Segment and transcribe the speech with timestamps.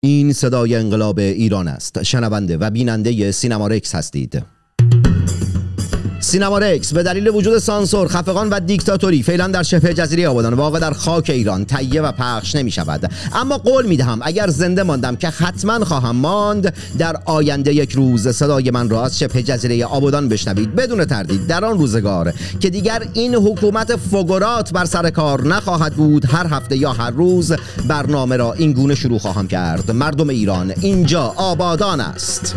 [0.00, 2.02] این صدای انقلاب ایران است.
[2.02, 4.42] شنونده و بیننده سینما رکس هستید.
[6.20, 10.78] سینما رکس به دلیل وجود سانسور خفقان و دیکتاتوری فعلا در شبه جزیره آبادان واقع
[10.78, 15.16] در خاک ایران تهیه و پخش نمی شود اما قول می دهم اگر زنده ماندم
[15.16, 20.28] که حتما خواهم ماند در آینده یک روز صدای من را از شبه جزیره آبادان
[20.28, 20.74] بشنوید.
[20.74, 26.24] بدون تردید در آن روزگار که دیگر این حکومت فگرات بر سر کار نخواهد بود
[26.24, 27.52] هر هفته یا هر روز
[27.88, 29.90] برنامه را این گونه شروع خواهم کرد.
[29.90, 32.56] مردم ایران اینجا آبادان است.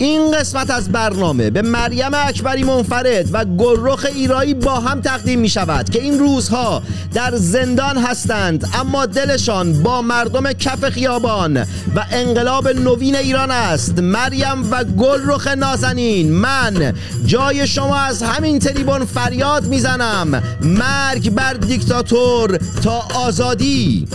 [0.00, 5.48] این قسمت از برنامه به مریم اکبری منفرد و گرخ ایرایی با هم تقدیم می
[5.48, 6.82] شود که این روزها
[7.14, 11.56] در زندان هستند اما دلشان با مردم کف خیابان
[11.96, 13.98] و انقلاب نوین ایران است.
[13.98, 16.92] مریم و گلرخ نازنین من
[17.26, 24.08] جای شما از همین تریبون فریاد می‌زنم مرگ بر دیکتاتور تا آزادی.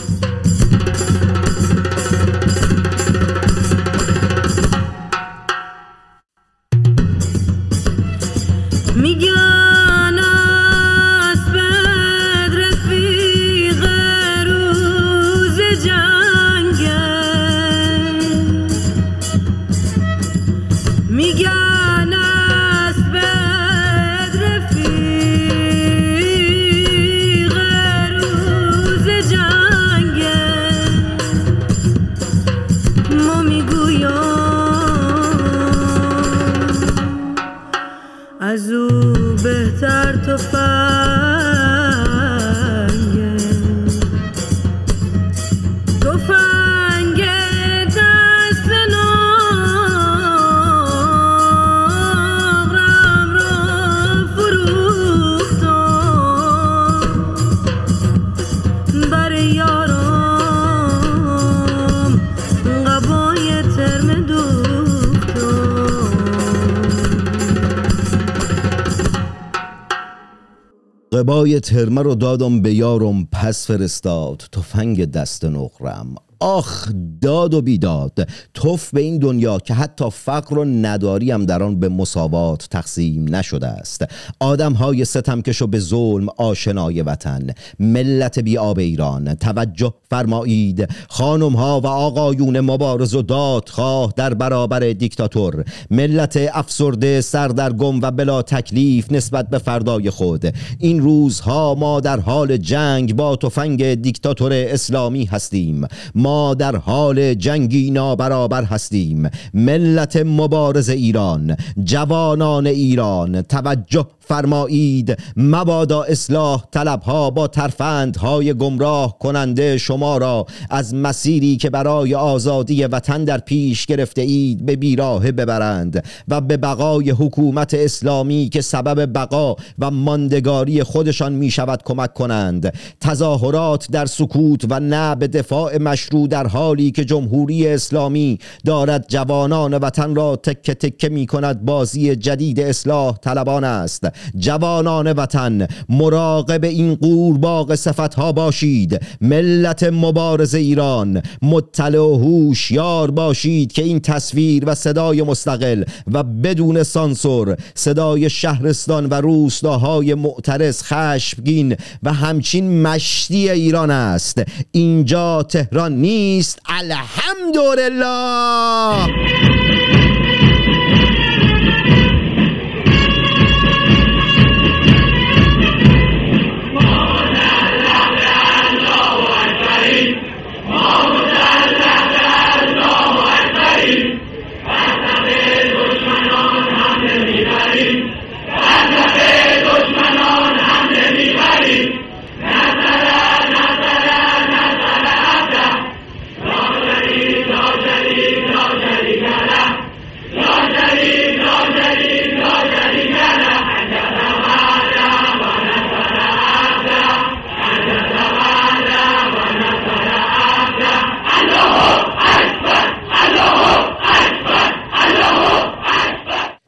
[71.15, 76.15] قبای ترمه رو دادم به یارم پس فرستاد تفنگ دست نقرم.
[76.39, 76.89] آخ
[77.21, 81.79] داد و بیداد توف به این دنیا که حتی فقر و نداری هم در آن
[81.79, 84.05] به مساوات تقسیم نشده است.
[84.39, 87.47] آدم های ستمکش و به ظلم آشنای وطن
[87.79, 90.89] ملت بی آب ایران توجه فرمایید.
[91.09, 95.65] خانم ها و آقایون مبارز و دادخواه در برابر دیکتاتور.
[95.91, 100.53] ملت افسرده سردرگم و بلا تکلیف نسبت به فردای خود.
[100.79, 105.87] این روزها ما در حال جنگ با تفنگ دیکتاتور اسلامی هستیم.
[106.25, 109.29] ما در حال جنگی نابرابر هستیم.
[109.53, 120.17] ملت مبارز ایران جوانان ایران توجه فرمایید مبادا اصلاح طلبها با ترفندهای گمراه کننده شما
[120.17, 126.41] را از مسیری که برای آزادی وطن در پیش گرفته اید به بیراه ببرند و
[126.41, 132.73] به بقای حکومت اسلامی که سبب بقا و ماندگاری خودشان می شود کمک کنند.
[133.01, 139.73] تظاهرات در سکوت و نه به دفاع مشروع در حالی که جمهوری اسلامی دارد جوانان
[139.73, 144.07] وطن را تکه تکه می کند بازی جدید اصلاح طلبان است.
[144.37, 149.01] جوانان وطن مراقب این قورباغه صفتها باشید.
[149.21, 156.83] ملت مبارز ایران مطلع و هوشیار باشید که این تصویر و صدای مستقل و بدون
[156.83, 164.41] سانسور صدای شهرستان و روستاهای معترض خشمگین و همچین مشتی ایران است.
[164.71, 166.59] اینجا تهران نیست.
[166.69, 168.05] الحمدلله!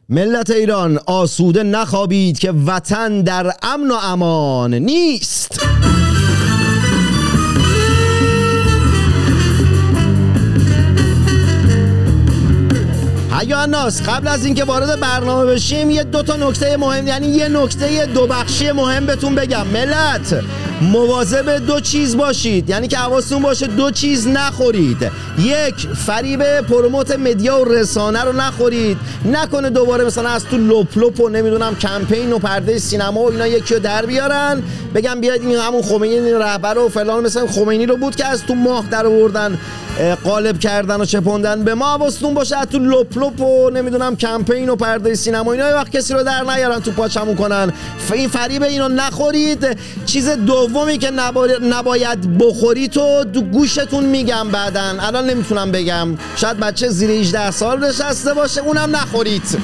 [0.10, 5.60] ملت ایران آسوده نخوابید که وطن در امن و امان نیست.
[13.70, 18.06] ناس قبل از اینکه وارد برنامه بشیم یه دو تا نکته مهم یعنی یه نکته
[18.06, 19.68] دو بخشی مهم بهتون بگم.
[19.68, 20.44] ملت
[20.82, 22.70] مواظب دو چیز باشید.
[22.70, 25.12] یعنی که حواستون باشه دو چیز نخورید.
[25.40, 28.98] یک فریب پروموت مدیا و رسانه رو نخورید.
[29.26, 33.48] نکنه دوباره مثلا از تو لپ لپ و نمی‌دونم کمپین و پرده سینما و اینا
[33.48, 34.64] یکی رو در بیارن.
[34.96, 38.56] بگم بیاید این همون خمینی رهبر و فلان مثلا خمینی رو بود که از تو
[38.56, 39.60] ماه در آوردن
[40.24, 41.64] قالب کردن و چپوندن.
[41.64, 45.92] به ما حواستون باشه تو لپ لپ و نمی‌دونم کمپین و پرده سینما اینا وقت
[45.92, 47.74] کسی رو در نیارن تو پاچمون کنن.
[48.14, 49.78] این فریب اینو نخورید.
[50.06, 50.30] چیز
[50.68, 51.12] دومی که
[51.62, 56.18] نباید بخوری تو دو گوشتون میگم بعدن الان نمی‌تونم بگم.
[56.36, 59.58] شاید بچه زیر 18 سال نشسته باشه اونم نخورید.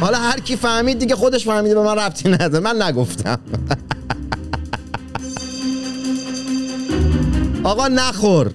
[0.00, 2.60] حالا هر کی فهمید دیگه خودش فهمیده به من ربطی نداره.
[2.60, 3.38] من نگفتم.
[7.64, 8.50] آقا نخور.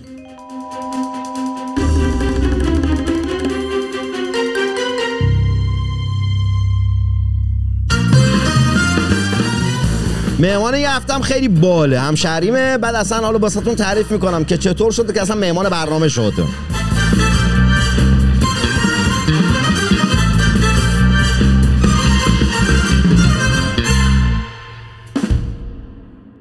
[10.41, 15.13] مهمان یه هفتم خیلی باله همشهریمه بعد اصلا حالا باستون تعریف می‌کنم که چطور شده
[15.13, 16.33] که اصلا مهمان برنامه شد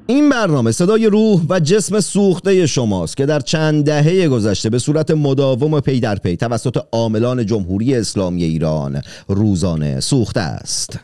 [0.06, 5.10] این برنامه صدای روح و جسم سوخته شماست که در چند دهه گذشته به صورت
[5.10, 10.98] مداوم پی در پی توسط عاملان جمهوری اسلامی ایران روزانه سوخته است.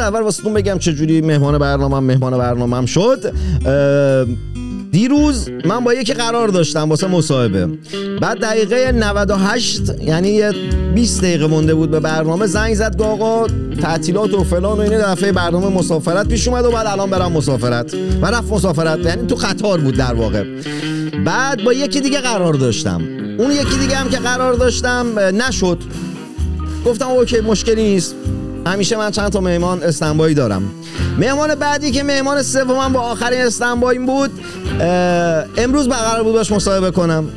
[0.00, 3.32] اول واسهتون بگم چجوری مهمان برنامه مهمان برنامه شد.
[4.92, 7.68] دیروز من با یکی قرار داشتم واسه مصاحبه.
[8.20, 10.52] بعد دقیقه 98 یعنی یه
[10.94, 13.46] 20 دقیقه مونده بود به برنامه زنگ زد که آقا
[13.82, 17.94] تعطیلات و فلان و اینه دفعه برنامه مسافرت پیش اومد و بعد الان برم مسافرت.
[18.22, 20.44] و رفت مسافرت یعنی تو قطار بود در واقع.
[21.24, 23.02] بعد با یکی دیگه قرار داشتم.
[23.38, 25.78] اون یکی دیگه هم که قرار داشتم نشد.
[26.86, 28.14] گفتم اوکی مشکلی نیست.
[28.66, 30.62] همیشه من چند تا مهمان استنبایی دارم.
[31.18, 34.30] مهمان بعدی که مهمان سومم با آخرین استنبایی بود
[35.56, 37.28] امروز قرار بود باش مصاحبه کنم.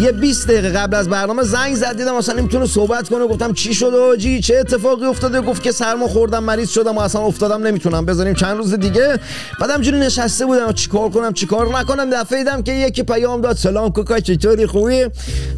[0.00, 3.74] یه 20 دقیقه قبل از برنامه زنگ زد دیدم اصلا نمی‌تونه صحبت کنه گفتم چی
[3.74, 8.04] شده آجی؟ چه اتفاقی افتاده؟ گفت که سرما خوردم مریض شدم و اصلا افتادم نمی‌تونم.
[8.04, 9.18] بذاریم چند روز دیگه.
[9.60, 13.92] بعدم جوری نشسته بودم چیکار کنم چیکار نکنم؟ دفعه دیدم که یکی پیام داد سلام
[13.92, 15.06] کوکا چطوری؟ خوبی؟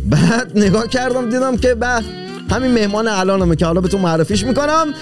[0.06, 2.04] بعد نگاه کردم دیدم که بعد
[2.50, 4.94] همین مهمان الانمه که حالا بهتون معرفیش می‌کنم.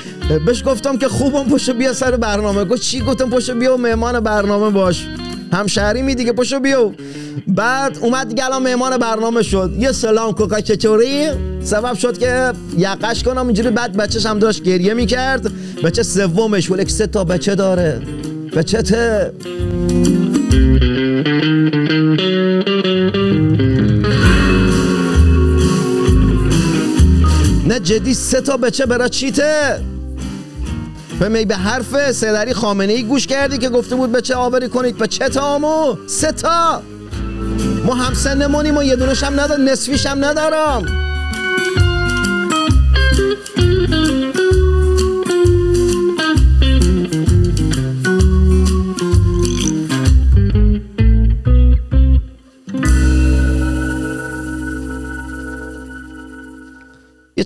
[0.47, 2.65] بهش گفتم که خوبم پشو بیا سر برنامه.
[2.65, 5.07] گفت چی؟ گفتم پشو بیا مهمان برنامه باش.
[5.53, 6.93] همشهری می دیگه پشو بیا.
[7.49, 9.73] بعد اومد دیگه الان مهمان برنامه شد.
[9.79, 11.29] یه سلام کوکا چطوری؟
[11.63, 13.71] سبب شد که یقش کنم اینجوری.
[13.71, 15.51] بعد بچهش هم داشت گریه می‌کرد.
[15.85, 16.71] بچه سومش.
[16.71, 18.01] ولی سه تا بچه داره.
[18.57, 19.33] بچه ته
[27.93, 29.81] جدی سه تا بچه برا چیته؟
[31.21, 34.97] می به حرف سدری خامنه ای گوش کردی که گفته بود بچه آوری کنید.
[34.97, 36.83] به چه تامو سه تا.
[37.85, 40.87] ما هم سنمونیم و یه دونش هم ندارم نصفیش هم ندارم.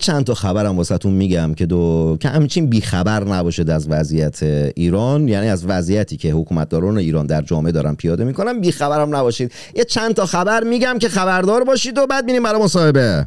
[0.07, 4.43] چند تا خبرم واسهتون میگم که دو که همچین بیخبر نباشید از وضعیت
[4.77, 5.29] ایران.
[5.29, 9.53] یعنی از وضعیتی که حکومتداران ایران در جامعه دارن پیاده می‌کنن بیخبرم نباشید.
[9.75, 13.27] یه چند تا خبر میگم که خبردار باشید و بعد میریم برای مصاحبه.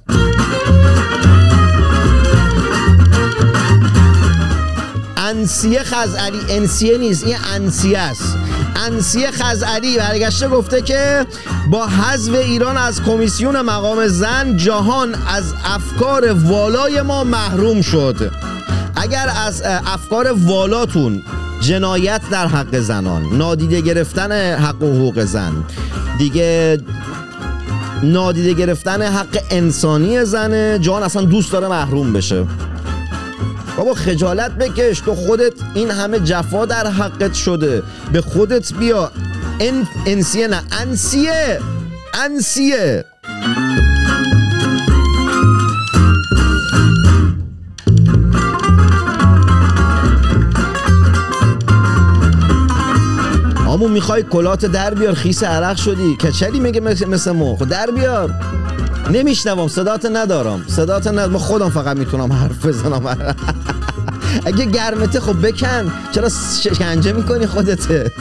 [5.17, 8.37] انسیه خزعلی انسیه نیست این انسیه است.
[8.87, 11.25] انسیه خزعلی برگشته گفته که
[11.71, 18.31] با حذف ایران از کمیسیون مقام زن جهان از افکار والای ما محروم شد.
[18.95, 21.23] اگر از افکار والاتون
[21.61, 25.53] جنایت در حق زنان نادیده گرفتن حق و حقوق زن
[26.17, 26.77] دیگه
[28.03, 32.45] نادیده گرفتن حق انسانی زنه جهان اصلا دوست داره محروم بشه.
[33.77, 37.83] بابا خجالت بکش تو خودت این همه جفا در حقت شده.
[38.13, 39.11] به خودت بیا.
[39.59, 41.59] ان انسیه نه انسیه.
[42.13, 43.05] انسیه.
[53.79, 56.15] همون می‌خوای کلات در بیار خیس عرق شدی.
[56.15, 58.35] کچلی میگه مثل, مو خب در بیار.
[59.11, 60.63] نمیشنوم صدات ندارم.
[60.67, 63.05] صدات ندارم خودم فقط می‌تونم حرف بزنم.
[64.45, 65.91] اگه گرمته خب بکن.
[66.11, 66.29] چرا
[66.63, 68.11] شکنجه می‌کنی خودته؟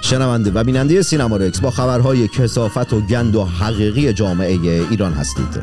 [0.00, 4.58] شنونده و بیننده سینما رکس با خبرهای کسافت و گند و حقیقی جامعه
[4.90, 5.60] ایران هستید.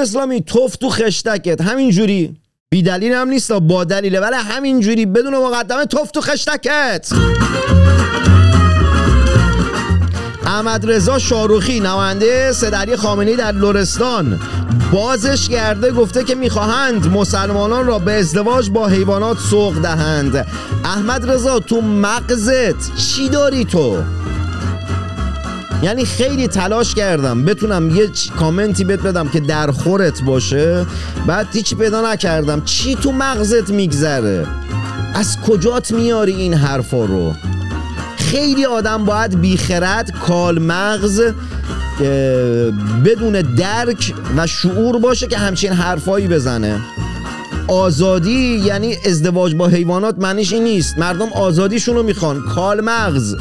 [0.00, 1.60] اسلامی توف تو خشتکت.
[1.60, 2.36] همینجوری.
[2.70, 4.20] بی دلیل هم نیست با دلیله.
[4.20, 7.08] ولی همینجوری بدون مقدمه توف تو خشتکت.
[10.46, 14.40] احمد رضا شاروخی نماینده سدری خامنه‌ای در لرستان.
[14.92, 20.46] بازش کرده گفته که می‌خواهند مسلمانان را به ازدواج با حیوانات سوق دهند.
[20.84, 23.96] احمد رضا تو مغزت چی داری تو؟
[25.82, 27.44] یعنی خیلی تلاش کردم.
[27.44, 30.86] بتونم یه کامنتی بهت بدم که در خورت باشه.
[31.26, 32.62] بعد هیچی پیدا نکردم.
[32.64, 34.46] چی تو مغزت میگذره؟
[35.14, 37.34] از کجات میاری این حرفا رو؟
[38.16, 41.22] خیلی آدم باید بیخرد کال مغز
[43.04, 46.80] بدون درک و شعور باشه که همچین حرفایی بزنه.
[47.68, 50.98] آزادی یعنی ازدواج با حیوانات معنیش این نیست.
[50.98, 52.42] مردم آزادیشون رو می‌خوان.
[52.42, 53.36] کال مغز.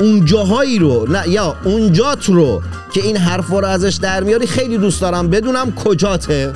[0.00, 2.62] اون جاهایی رو نه یا اونجات رو
[2.92, 5.30] که این حرف رو ازش در میاری خیلی دوست دارم.
[5.30, 6.52] بدونم کجاته.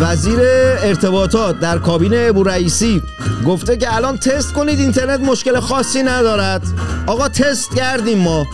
[0.00, 3.02] وزیر ارتباطات در کابینه ابو رئیسی
[3.46, 6.62] گفته که الان تست کنید اینترنت مشکل خاصی ندارد.
[7.06, 8.46] آقا تست کردیم ما.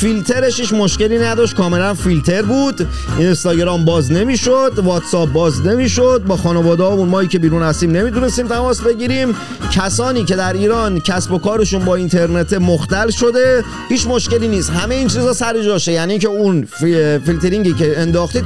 [0.00, 2.88] فیلترشش مشکلی نداشت کاملا فیلتر بود.
[3.18, 6.22] اینستاگرام باز نمی‌شد واتساپ باز نمی‌شد.
[6.26, 9.36] با خانواده اون مایی که بیرون هستیم نمی‌تونستیم تماس بگیریم.
[9.72, 14.70] کسانی که در ایران کسب و کارشون با اینترنت مختل شده هیچ مشکلی نیست.
[14.70, 15.92] همه این چیزا سر جاشه.
[15.92, 16.68] یعنی که اون
[17.26, 18.44] فیلترینگی که انداختید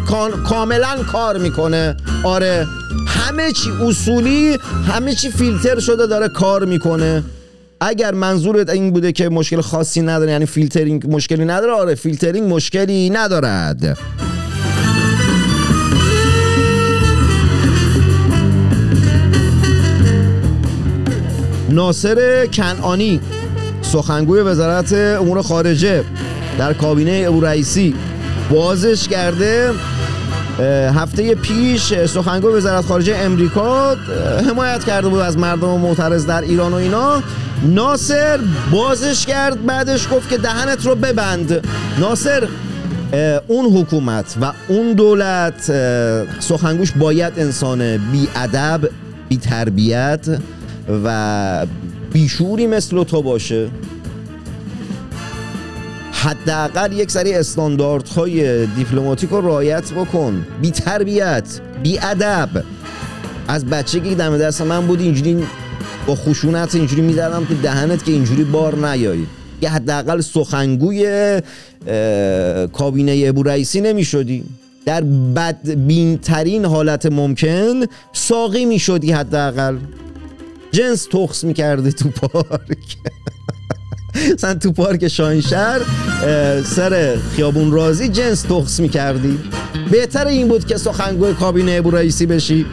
[0.48, 1.96] کاملا کار می‌کنه.
[2.24, 2.66] آره.
[3.06, 7.22] همه چی اصولی همه چی فیلتر شده داره کار می‌کنه.
[7.80, 13.10] اگر منظورت این بوده که مشکل خاصی نداره یعنی فیلترینگ مشکلی نداره آره فیلترینگ مشکلی
[13.10, 13.98] ندارد.
[21.70, 23.20] ناصر کنعانی
[23.82, 26.04] سخنگوی وزارت امور خارجه
[26.58, 27.94] در کابینه او رئیسی
[28.50, 29.70] بازش کرده.
[30.94, 33.96] هفته پیش سخنگوی وزارت خارجه امریکا
[34.48, 37.22] حمایت کرده بود از مردم معترض در ایران و اینا.
[37.62, 38.38] ناصر
[38.70, 41.66] بازش کرد بعدش گفت که دهنت رو ببند.
[41.98, 42.48] ناصر
[43.46, 45.72] اون حکومت و اون دولت
[46.40, 48.80] سخنگوش باید انسان بی ادب
[49.28, 50.38] بی تربیت
[51.04, 51.66] و
[52.12, 53.68] بیشوری مثل تو باشه.
[56.22, 60.46] حداقل یک سری استانداردهای دیپلماتیک رو رعایت بکن.
[60.62, 62.48] بی تربیت بی ادب.
[63.48, 65.44] از بچگی دم دست من بود اینجوری
[66.06, 69.26] با خشونت اینجوری می‌زدم تو دهنت که اینجوری بار نیایی.
[69.62, 71.40] یه حداقل سخنگوی
[72.72, 74.44] کابینه ابو رئیسی نمی‌شدی.
[74.86, 75.00] در
[75.36, 79.76] بدبین ترین حالت ممکن ساقی می‌شدی حداقل.
[80.72, 82.96] جنس تخص می‌کردی تو پارک.
[84.34, 85.80] مثلا تو پارک شاهینشهر
[86.62, 89.38] سر خیابون رازی جنس تخص می‌کردی.
[89.90, 92.66] بهتر این بود که سخنگوی کابینه ابو رئیسی بشی.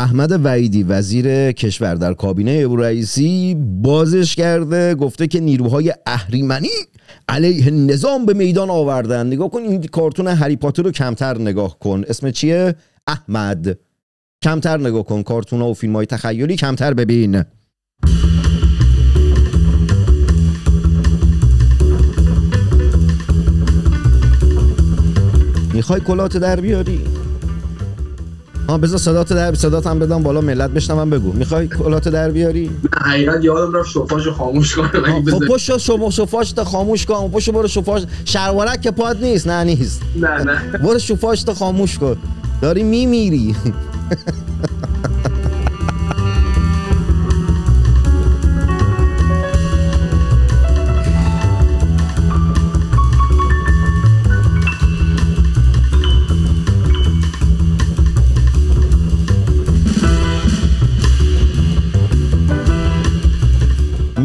[0.00, 6.68] احمد وعیدی وزیر کشور در کابینه رئیسی بازش کرده گفته که نیروهای اهریمنی
[7.28, 9.26] علیه نظام به میدان آوردن.
[9.26, 12.04] نگاه کن این کارتون هری پاتر رو کمتر نگاه کن.
[12.08, 12.74] اسم چیه؟
[13.06, 13.78] احمد.
[14.44, 17.42] کمتر نگاه کن کارتون ها و فیلم های تخیلی کمتر ببین.
[25.74, 27.09] می‌خوای کلات در بیاری؟
[28.70, 31.32] ها بذار صدات در صدات هم بدم بالا ملت بشنون بگو.
[31.32, 32.70] می‌خوای کلات در بیاری؟
[33.04, 37.68] حقیقت یادم رفت شفاشو خاموش کنم خب پشت شما شفاش تا خاموش کن پشت برو
[37.68, 40.02] شفاش شلوارک که پاد نیست نه نیست.
[40.16, 40.78] نه نه.
[40.78, 42.16] برو شفاش تا خاموش کن.
[42.62, 43.54] داری میمیری.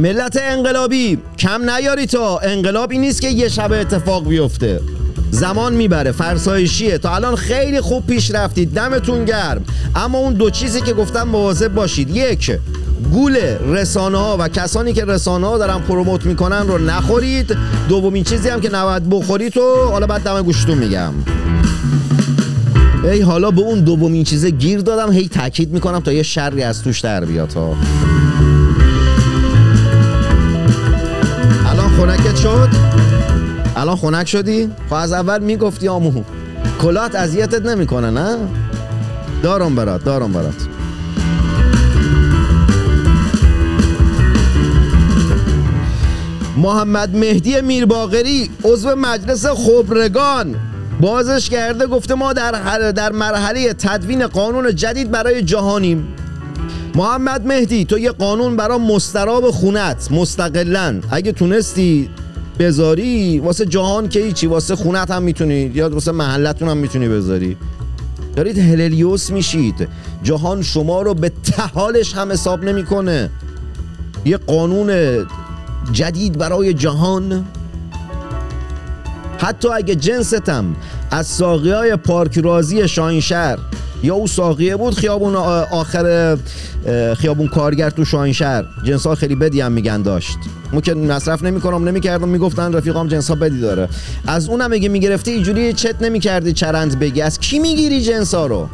[0.06, 4.82] ملت انقلابی کم نیاری تا انقلاب این نیست که یه شب اتفاق بیفته.
[5.32, 6.98] زمان می‌بره فرسایشیه.
[6.98, 8.74] تا الان خیلی خوب پیش رفتید.
[8.74, 9.64] دمتون گرم.
[9.96, 12.16] اما اون دو چیزی که گفتم مواظب باشید.
[12.16, 12.60] یک
[13.14, 17.58] گول رسانه ها و کسانی که رسانه ها دارن پروموت می‌کنن رو نخورید.
[17.90, 21.14] دومین چیزی هم که نباید بخورید تو حالا بعد دم گوشتون میگم.
[23.04, 25.12] ای حالا به اون دومین چیزه گیر دادم.
[25.12, 27.76] هی تاکید می‌کنم تا یه شری از توش در بیاد ها.
[31.98, 32.70] خنکت شد؟
[33.76, 36.24] الان خنک شدی؟ خب از اول می‌گفتی آمو
[36.82, 38.38] کلات اذیتت نمی‌کنه نه؟
[39.44, 40.68] دارم برات دارم برات.
[46.58, 50.56] محمد مهدی میرباقری عضو مجلس خبرگان.
[51.02, 56.08] بازش کرده گفته ما در, در مرحله تدوین قانون جدید برای جهانیم.
[56.96, 61.02] محمد مهدی تو یه قانون برای مستراب خونت مستقلا.
[61.12, 62.10] اگه تونستی
[62.60, 67.58] بذاری واسه جهان که هیچی واسه خونت هم می‌تونی یا واسه محلتون هم می‌تونی بذاری.
[68.36, 69.88] دارید هللیوس میشید.
[70.24, 73.30] جهان شما رو به تحالش هم حساب نمی‌کنه.
[74.26, 75.20] یه قانون
[75.92, 77.46] جدید برای جهان.
[79.38, 80.76] حتی اگه جنستم
[81.12, 83.58] از ساقی های پارک رازی شاهینشهر
[84.04, 86.38] یا او ساقیه بود خیابون آخر
[87.18, 88.66] خیابون کارگر تو شاهینشهر.
[88.84, 90.38] جنس ها خیلی بدی هم میگن داشت.
[90.74, 93.90] مو که مصرف نمی‌کنم نمی‌کردم می‌گفتن رفیقام جنس ها بدی داره.
[94.28, 97.22] از اونم اگه می‌گرفتی اینجوری چت نمی‌کردی چرند بگی.
[97.22, 98.70] از کی می‌گیری جنس ها رو؟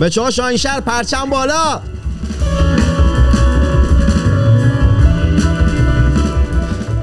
[0.00, 1.80] بچه ها شاهینشهر پرچم بالا!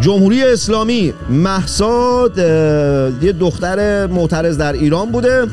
[0.04, 2.38] جمهوری اسلامی محساد
[3.22, 5.48] یه دختر معترض در ایران بوده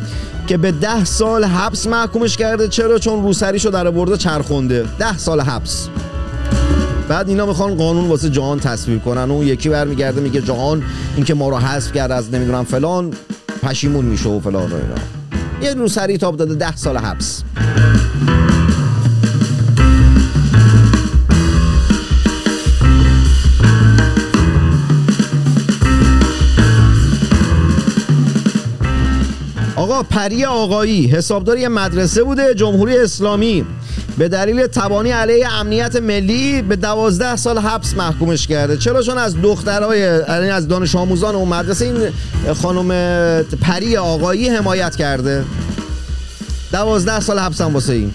[0.47, 2.69] که به ده سال حبس محکومش کرده.
[2.69, 4.85] چرا؟ چون روسریشو در برده چرخونده.
[4.99, 5.89] ده سال حبس.
[7.09, 9.31] بعد اینا می‌خوان قانون واسه جهان تصویر کنن.
[9.31, 10.83] و اون یکی برمیگرده میگه جهان
[11.17, 13.11] اینکه ما رو حذف کرد از نمی‌دونم فلان
[13.63, 15.69] پشیمون میشه و فلان و اینا.
[15.69, 17.43] یه روسری تاب داده ده سال حبس.
[29.81, 33.65] آقا پری آقایی حسابدار یه مدرسه بوده جمهوری اسلامی.
[34.19, 38.77] به دلیل تبانی علیه امنیت ملی به دوازده سال حبس محکومش کرده.
[38.77, 42.11] چرا؟ چون از دخترای یعنی از دانش آموزان اون مدرسه این
[42.55, 42.89] خانم
[43.61, 45.45] پری آقایی حمایت کرده.
[46.73, 48.13] دوازده سال حبس هم واسه این.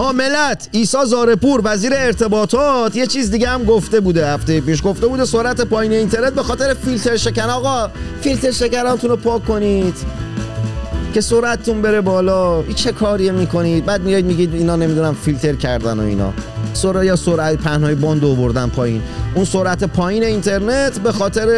[0.00, 4.82] ها ملت ایسا زارپور وزیر ارتباطات یه چیز دیگه هم گفته بوده هفته پیش.
[4.82, 7.42] گفته بوده سرعت پایین اینترنت به خاطر فیلتر شکن.
[7.42, 9.94] آقا فیلتر شکناتون رو پاک کنید
[11.14, 12.60] که سرعتتون بره بالا.
[12.60, 16.32] این چه کاریه می‌کنید؟ بعد میایید میگید اینا نمی‌دونم فیلتر کردن و اینا.
[16.72, 19.02] سرعت یا سرعت پهنای باند آوردن پایین.
[19.34, 21.48] اون سرعت پایین اینترنت به خاطر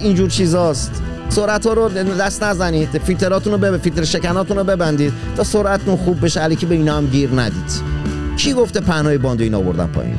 [0.00, 1.02] اینجور چیزاست.
[1.28, 2.98] سرعت ها رو دست نزنید.
[2.98, 3.76] فیلتراتون رو بب...
[3.76, 6.40] فیلتر شکناتون رو ببندید تا سرعتتون خوب بشه.
[6.40, 7.89] علی که به اینا هم گیر ندید.
[8.36, 10.18] کی گفته پهنای باند این آوردن پایین؟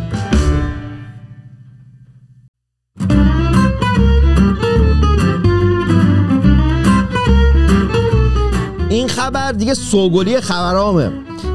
[8.90, 11.12] این خبر دیگه سوگلی خبرامه.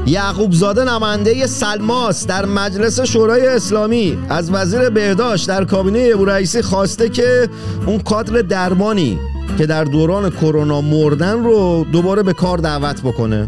[0.07, 6.61] یعقوب زاده نماینده سلماس در مجلس شورای اسلامی از وزیر بهداشت در کابینه ابو رئیسی
[6.61, 7.49] خواسته که
[7.85, 9.19] اون کادر درمانی
[9.57, 13.47] که در دوران کرونا مردن رو دوباره به کار دعوت بکنه.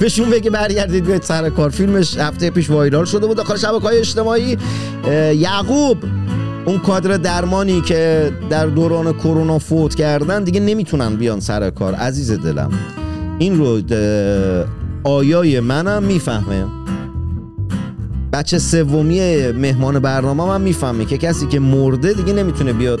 [0.00, 1.70] بهشون بگه برگردید بیاید سر کار.
[1.70, 3.36] فیلمش هفته پیش وایرال شده بود.
[3.36, 4.56] داخل شبکه های اجتماعی
[5.34, 5.98] یعقوب
[6.66, 11.94] اون کادر درمانی که در دوران کرونا فوت کردن دیگه نمی‌تونن بیان سر کار.
[11.94, 12.70] عزیز دلم
[13.38, 13.80] این رو
[15.04, 16.64] آیای منم می‌فهمه.
[18.32, 23.00] بچه سومی مهمان برنامه هم می‌فهمه که کسی که مرده دیگه نمی‌تونه بیاد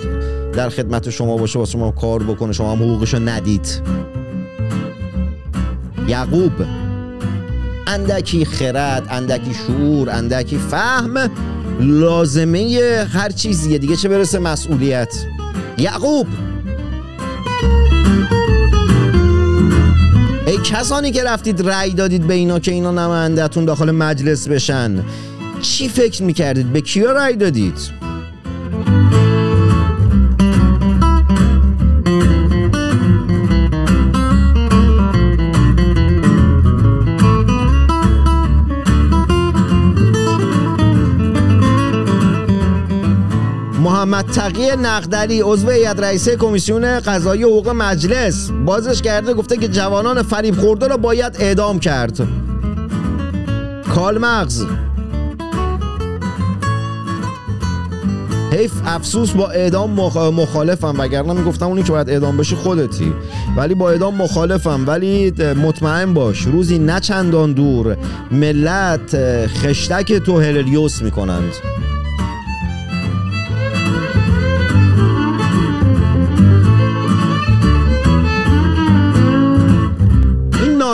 [0.52, 3.82] در خدمت شما باشه واسه شما کار بکنه شما هم حقوقشو ندید.
[6.08, 6.52] یعقوب
[7.86, 11.30] اندکی خرد اندکی شعور اندکی فهم
[11.80, 13.78] لازمه هر چیزیه.
[13.78, 15.14] دیگه چه برسه مسئولیت؟
[15.78, 16.26] یعقوب.
[20.46, 25.04] ای کسانی که رفتید رأی دادید به اینا که اینا نمایندهتون داخل مجلس بشن
[25.62, 27.78] چی فکر می‌کردید؟ به کیا رأی دادید؟
[44.06, 48.50] محمد تقی نقدلی عضو هیئت رئیسه کمیسیون قضایی حقوق مجلس.
[48.50, 52.28] بازش کرده گفته که جوانان فریب خورده را باید اعدام کرد.
[53.94, 54.64] کال مغز
[58.52, 60.16] حیف افسوس با اعدام مخ...
[60.16, 63.12] مخالفم وگرنه می‌گفتم اونی که باید اعدام بشی خودتی.
[63.56, 65.30] ولی با اعدام مخالفم ولی
[65.64, 67.96] مطمئن باش روزی نه چندان دور
[68.30, 69.16] ملت
[69.46, 71.52] خشتک تو هللیوس می‌کنند.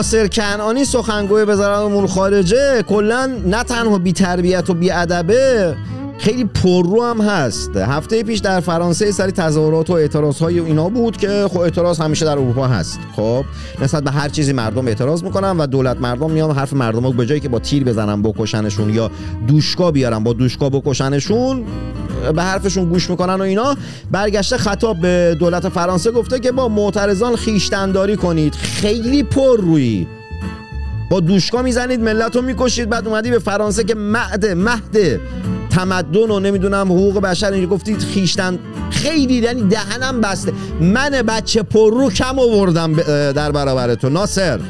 [0.03, 2.83] ناصر کنعانی سخنگوی وزارت امور خارجه.
[2.83, 5.77] کلا نه تنها بی تربیت و بی ادبه
[6.19, 7.77] خیلی پررو هم هست.
[7.77, 12.25] هفته پیش در فرانسه سری تظاهرات و اعتراض های اینا بود که خب اعتراض همیشه
[12.25, 13.01] در اروپا هست.
[13.17, 13.45] خب
[13.83, 17.27] نسبت به هر چیزی مردم اعتراض می‌کنن و دولت مردم میان حرف مردم رو به
[17.27, 19.11] جایی که با تیر بزنن بکشنشون یا
[19.49, 21.65] دوشکا بیارن با دوشکا بکشنشون
[22.37, 23.77] به حرفشون گوش می‌کنن و اینا.
[24.11, 28.55] برگشته خطاب به دولت فرانسه گفته که با معترضان خیشتنداری کنید.
[28.55, 30.07] خیلی پر روی.
[31.11, 32.91] با دوشکا می‌زنید ملت رو می‌کشید.
[32.91, 35.21] بعد اومدی به فرانسه که مهد مهد
[35.71, 38.59] تمدن و نمی‌دونم حقوق بشر اینجا گفتید خیشتن.
[38.91, 40.53] خیلی یعنی دهنم بسته.
[40.81, 42.93] من بچه پر رو کم آوردم
[43.33, 44.61] در برابر تو ناصر.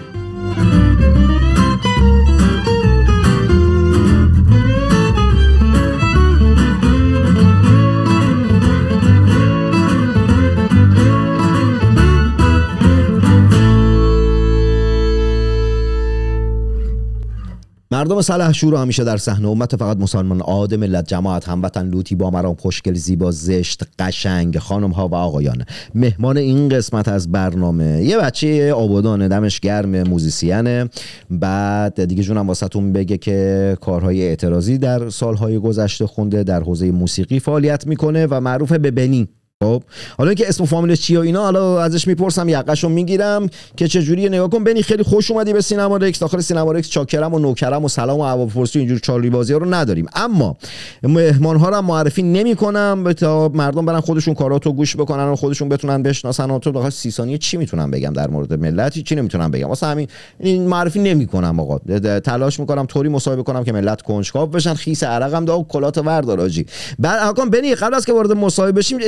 [17.93, 22.55] مردم سلحشور همیشه در صحنه امت فقط مسلمان عاد ملت جماعت هموطن لوتی با مرام
[22.55, 25.65] خوشگل زیبا زشت قشنگ خانم ها و آقایان.
[25.95, 28.03] مهمان این قسمت از برنامه.
[28.03, 30.89] یه بچه آبادان دمش گرم موزیسینه
[31.31, 37.41] بعد دیگه جونم واسهتون بگه که کارهای اعتراضی در سالهای گذشته خونده در حوزه موسیقی
[37.41, 39.29] فعالیت می‌کنه و معروف به بنی.
[39.63, 39.83] خب
[40.19, 44.03] حالا اینکه اسم و فامیلش چیه و اینا حالا ازش می‌پرسم یقشو می‌گیرم که چه
[44.03, 46.19] جوریه نگاه کن بنی خیلی خوش اومدی به سینما رکس.
[46.19, 49.75] داخل سینما رکس چاکرم و نوکرم و سلام و هواپرسی اینجور چارلی بازی ها رو
[49.75, 50.07] نداریم.
[50.15, 50.57] اما
[51.03, 56.03] مهمان ها رو معرفی نمی‌کنم تا مردم برن خودشون کاراتو گوش بکنن و خودشون بتونن
[56.03, 56.51] بشناسن.
[56.51, 59.87] و تو داخل 30 ثانیه چی می‌تونم بگم در مورد ملت؟ چی نمی‌تونم بگم؟ واسه
[59.87, 60.09] همین
[60.41, 61.79] این معرفی نمی‌کنم آقا.
[62.19, 64.75] تلاش می‌کنم طوری مصاحبه کنم که ملت کنجکاو بشن.
[64.75, 66.67] خیس عرقم دا کلات وردار آجی.
[66.99, 68.99] بعد بنی قبل از که وارد مصاحبه بشیم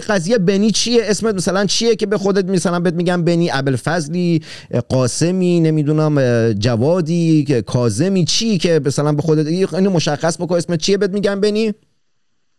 [0.00, 4.42] قضیه بنی چیه؟ اسمت مثلا چیه که به خودت مثلا بهت میگم بنی ابوالفضلی
[4.88, 11.10] قاسمی نمی‌دونم جوادی کاظمی چی که مثلا به خودت اینو مشخص بکن اسمت چیه بهت
[11.10, 11.74] میگم بنی؟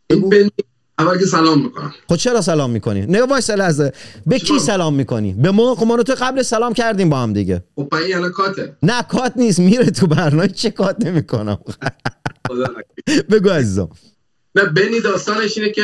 [0.10, 0.52] بنی
[1.00, 1.94] اول که سلام می‌کنم.
[2.10, 3.94] خب چرا سلام می‌کنی؟ نه وایس لحظه.
[4.26, 7.64] به کی سلام می‌کنی؟ به ما؟ خب ما تو قبل سلام کردیم با هم دیگه.
[7.76, 8.78] خب الان کاته.
[8.84, 9.60] نه کات نیست.
[9.60, 10.48] میره تو برنامه.
[10.48, 11.58] چه کات نمی‌کنم.
[13.32, 13.90] بگو عزیزم.
[14.56, 15.82] نه بنی داستانش اینه که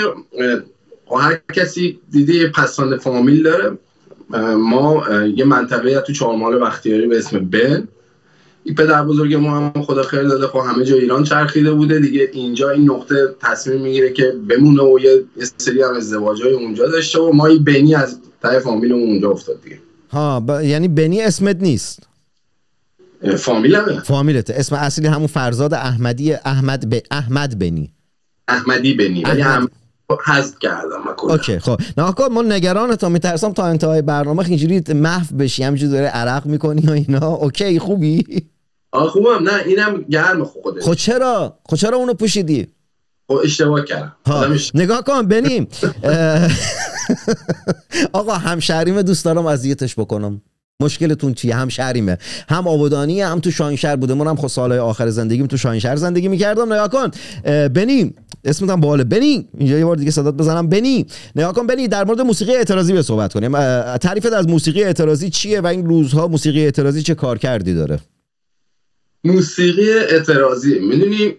[1.11, 3.77] هر کسی دیده یه پسفند فامیل داره
[4.57, 5.03] ما
[5.35, 7.87] یه منطقه تو چهارمال بختیاری به اسم بن.
[8.63, 11.99] این پدر بزرگ ما هم خدا خیر داده خب همه جا ایران چرخیده بوده.
[11.99, 15.23] دیگه اینجا این نقطه تصمیم می‌گیره که بمونه و یه
[15.57, 19.79] سری هم ازدواجای اونجا داشته و ما این بنی از ته فامیل اونجا افتاد دیگه.
[20.11, 20.63] ها ب...
[20.63, 21.99] یعنی بنی اسمت نیست؟
[23.37, 23.99] فامیلمه.
[23.99, 24.53] فامیلته.
[24.53, 26.99] اسم اصلی همون فرزاد احمدی احمد ب...
[27.11, 27.93] احمد بنی.
[28.47, 29.23] احمدی بنی.
[29.23, 29.69] هم
[30.26, 31.82] حذف کردم OK خب.
[31.97, 36.82] نه ما نگران تا میترسم تا انتهای برنامه اینجوری محو بشی همینجوری داره عرق می‌کنی
[36.82, 37.28] و اینا.
[37.27, 38.45] OK خوبی؟
[38.91, 39.43] آه خوبم.
[39.43, 42.67] نه اینم گرم خودش خب چرا؟ خب چرا اونو پوشیدی؟
[43.28, 44.15] خب اشتباه کردم.
[44.73, 45.67] نگاه کن بنیم.
[48.13, 50.41] آقا همشهریم دوست دارم اذیتش بکنم.
[50.83, 52.17] مشکلتون چیه؟ هم شهریمه
[52.49, 54.13] هم آبادانی هم تو شاهینشهر بوده.
[54.13, 56.73] منم خب سالهای آخر زندگیم تو شاهینشهر زندگی می‌کردم.
[56.73, 57.12] نگاه کن
[57.67, 58.13] بنی
[58.45, 59.03] اسمت هم باله.
[59.03, 60.69] بنی اینجا یه بار دیگه صدات بزنم.
[60.69, 61.05] بنی
[61.36, 63.51] نگاه کن بنی در مورد موسیقی اعتراضی به صحبت کنیم.
[63.97, 67.99] تعریفت از موسیقی اعتراضی چیه و این روزها موسیقی اعتراضی چه کار کردی داره؟
[69.23, 70.79] موسیقی اعتراضی.
[70.79, 71.33] می‌دونی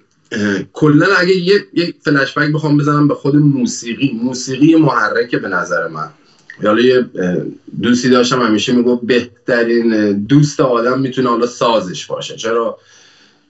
[0.73, 5.89] کلا اگه یه یک فلش بک بخوام بزنم به خود موسیقی موسیقی محرکه به نظر
[5.89, 6.09] من.
[6.63, 7.07] حالا یه
[7.83, 12.37] دوستی داشتم همیشه می‌گفت بهترین دوست آدم می‌تونه حالا سازش باشه.
[12.37, 12.79] چرا؟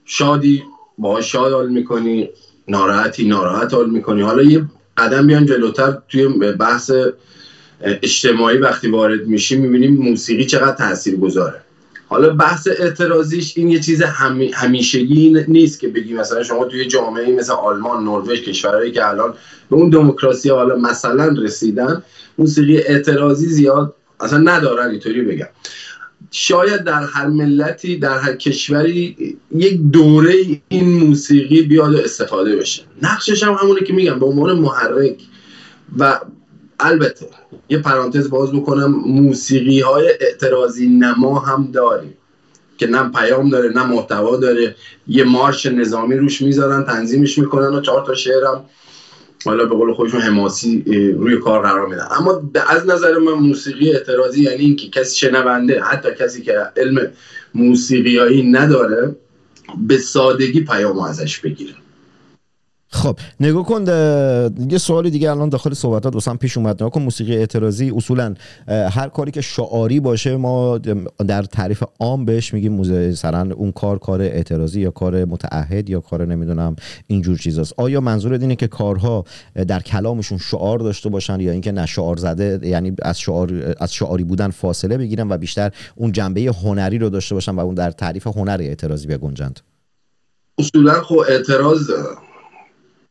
[0.05, 0.63] شادی
[0.97, 2.29] با شاد حال می‌کنی
[2.67, 4.21] ناراحتی ناراحت حال می‌کنی.
[4.21, 4.65] حالا یه
[4.97, 6.91] قدم بیان جلوتر توی بحث
[7.81, 11.61] اجتماعی وقتی وارد میشی می‌بینیم موسیقی چقدر تاثیر گذاره
[12.07, 17.35] حالا بحث اعتراضیش این یه چیز همی، همیشگی نیست که بگی مثلا شما توی جامعه
[17.35, 19.33] مثل آلمان نروژ کشورهایی که الان
[19.69, 22.03] به اون دموکراسی حالا مثلا رسیدن
[22.37, 25.47] موسیقی اعتراضی زیاد اصلا ندارن اینطوری بگم.
[26.31, 30.33] شاید در هر ملتی در هر کشوری یک دوره
[30.67, 32.83] این موسیقی بیاد و استفاده بشه.
[33.01, 35.17] نقشش هم همونه که میگم به عنوان محرک.
[35.99, 36.19] و
[36.79, 37.27] البته
[37.69, 42.13] یه پرانتز باز بکنم موسیقی های اعتراضی نما هم داریم
[42.77, 44.75] که نه پیام داره نه محتوا داره.
[45.07, 48.65] یه مارش نظامی روش می‌ذارن تنظیمش می‌کنن و چهار تا شعرم
[49.45, 50.83] حالا به قول خودشون حماسی
[51.17, 52.07] روی کار قرار میدن.
[52.19, 57.11] اما از نظر من موسیقی اعتراضی یعنی اینکه کسی شنونده حتی کسی که علم
[57.53, 59.15] موسیقیایی نداره
[59.87, 61.73] به سادگی پیام ازش بگیره.
[62.95, 63.85] خب نگاه کن
[64.69, 66.75] یه سوالی دیگه الان داخل صحبتات واسم پیش اومد.
[66.75, 68.33] نگاه کن موسیقی اعتراضی اصولا
[68.67, 70.77] هر کاری که شعاری باشه ما
[71.27, 76.25] در تعریف عام بهش میگیم مثلا اون کار کار اعتراضی یا کار متعهد یا کار
[76.25, 76.75] نمی‌دونم
[77.07, 77.73] اینجور چیزاست.
[77.77, 79.23] آیا منظور اینه که کارها
[79.67, 84.23] در کلامشون شعار داشته باشن یا اینکه نه شعار زده یعنی از شعار از شعاری
[84.23, 88.27] بودن فاصله بگیرن و بیشتر اون جنبه هنری رو داشته باشن و اون در تعریف
[88.27, 89.59] هنر اعتراضی بگنجند؟
[90.57, 91.91] اصولا خب اعتراض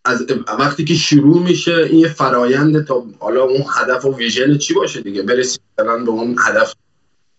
[0.04, 0.24] از
[0.58, 5.00] وقتی که شروع میشه این یه فرایند تا حالا اون هدف و ویژن چی باشه
[5.00, 6.74] دیگه؟ برسید به اون هدف.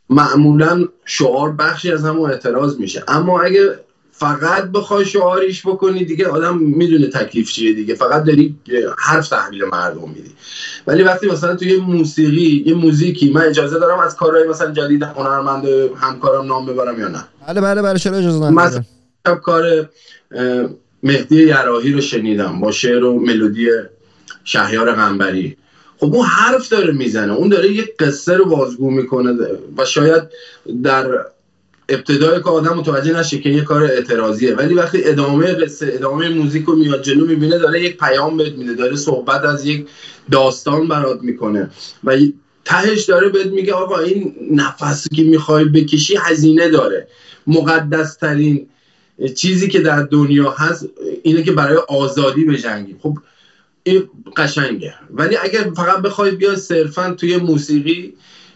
[0.10, 3.04] معمولا شعار بخشی از همون اعتراض میشه.
[3.08, 3.80] اما اگه
[4.12, 7.96] فقط بخوای شعاریش بکنی دیگه آدم می‌دونه تکلیف چیه دیگه.
[7.96, 8.56] فقط داری
[8.98, 10.32] حرف تحویل مردم میدی.
[10.88, 15.66] ولی وقتی مثلا توی موسیقی یه موزیکی من اجازه دارم از کارهای مثلا جدید هنرمند
[15.96, 18.84] همکارم نام ببرم یا نه؟ بله بله بله چرا اجازه مثلا
[19.42, 19.90] کار
[21.06, 23.70] مهدی یراهی رو شنیدم با شعر و ملودی
[24.44, 25.58] شهیار غنبری.
[25.98, 27.34] خب اون حرف داره می‌زنه.
[27.34, 29.34] اون داره یک قصه رو بازگو می‌کنه
[29.78, 30.24] و شاید
[30.84, 31.06] در
[31.90, 34.56] ابتدای که آدم متوجه نشه که یه کار اعتراضیه.
[34.56, 38.74] ولی وقتی ادامه قصه ادامه موزیک رو میاد جلو می‌بینه داره یک پیام بهت میده
[38.74, 39.88] داره صحبت از یک
[40.32, 41.70] داستان برات می‌کنه.
[42.04, 42.18] و
[42.66, 47.08] تهش داره بهت میگه آقا این نفسی که می‌خوای بکشی هزینه داره.
[47.48, 48.68] مقدس ترین
[49.36, 50.90] چیزی که در دنیا هست
[51.24, 53.18] اینه که برای آزادی بجنگیم خب
[53.84, 54.04] این
[54.38, 54.94] قشنگه.
[55.14, 58.14] ولی اگر فقط بخوای بیا صرفا توی موسیقی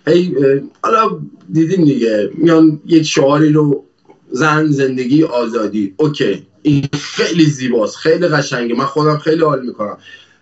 [0.07, 0.35] هی
[0.83, 1.19] حالا
[1.53, 3.83] دیدیم دیگه میان یک شعاری رو
[4.31, 5.93] زن زندگی آزادی.
[5.97, 8.75] اوکی این خیلی زیباست خیلی قشنگه.
[8.75, 9.97] من خودم خیلی حال می‌کنم.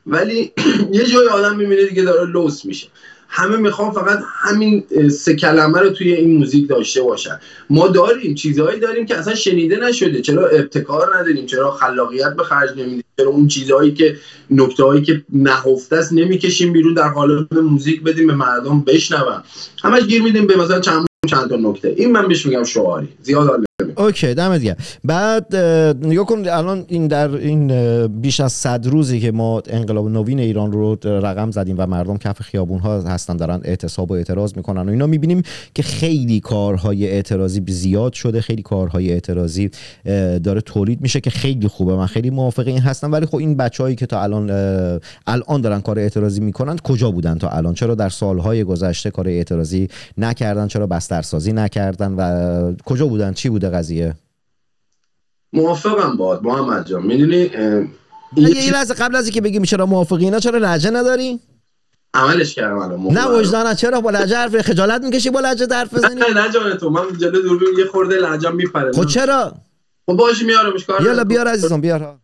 [0.07, 0.51] ولی
[0.93, 2.87] یه جای آدم می‌بینه دیگه داره لوس میشه.
[3.29, 7.39] همه می‌خوام فقط همین سه کلمه رو توی این موزیک داشته باشن.
[7.69, 10.21] ما داریم چیزهایی داریم که اصلا شنیده نشده.
[10.21, 14.17] چرا ابتکار نداریم؟ چرا خلاقیت به خرج نمیدیم؟ چرا اون چیزهایی که
[14.51, 19.43] نکته هایی که نهفته است نمی‌کشیم بیرون در قالب موزیک بدیم به مردم بشنون
[19.83, 21.93] همش گیر میدیم به مثلا چند چند تا نکته.
[21.97, 23.07] این من بهش میگم شعاری.
[23.21, 23.66] زیاد
[23.97, 24.75] اوکی دمت گرم.
[25.03, 25.55] بعد
[26.05, 27.67] نگاه کن الان این در این
[28.07, 32.41] بیش از صد روزی که ما انقلاب نوین ایران رو رقم زدیم و مردم کف
[32.41, 35.41] خیابون ها هستن دارن اعتصاب و اعتراض می‌کنن و اینا می‌بینیم
[35.73, 39.69] که خیلی کارهای اعتراضی زیاد شده خیلی کارهای اعتراضی
[40.43, 41.95] داره تولید میشه که خیلی خوبه.
[41.95, 43.11] من خیلی موافق این هستم.
[43.11, 44.49] ولی خب این بچههایی که تا الان
[45.27, 49.87] الان دارن کار اعتراضی می‌کنن کجا بودن تا الان؟ چرا در سالهای گذشته کار اعتراضی
[50.17, 53.69] نکردن؟ چرا بسترسازی نکردن؟ و کجا بودن؟ چی بوده
[55.53, 57.03] موافقم باد محمد جان.
[57.03, 57.51] می‌دونی
[58.37, 61.39] یه لحظه قبل از اینکه بگیم چرا موافقی اینا چرا لهجه نداری؟
[62.13, 66.15] عملش کردم الان نه وجدانه چرا با لهجه حرف خجالت می‌کشی با لهجه حرف بزنی؟
[66.15, 66.89] نه جان تو.
[66.89, 68.91] من جلو دوربین یه خورده لهجه میپره.
[68.91, 69.53] خب چرا؟
[70.05, 72.15] خب باش میارمش کار یالا بیار عزیزم بیار.